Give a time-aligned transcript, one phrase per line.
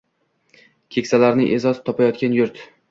[0.97, 2.69] Keksalari e’zoz topayotgan yurt